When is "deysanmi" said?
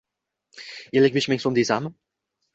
1.61-1.95